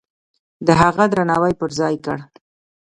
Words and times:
د 0.67 0.69
هغه 0.81 1.03
درناوی 1.13 1.53
پرځای 1.61 1.95
کړ. 2.05 2.17